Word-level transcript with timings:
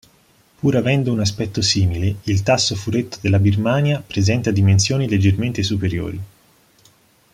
Pur 0.59 0.75
avendo 0.75 1.11
un 1.13 1.19
aspetto 1.19 1.61
simile, 1.61 2.15
il 2.23 2.41
tasso 2.41 2.73
furetto 2.73 3.19
della 3.21 3.37
Birmania 3.37 4.01
presenta 4.01 4.49
dimensioni 4.49 5.07
leggermente 5.07 5.61
superiori. 5.61 6.19